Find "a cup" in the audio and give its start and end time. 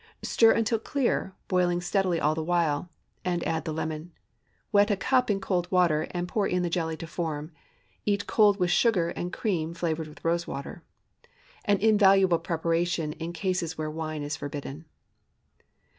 4.89-5.29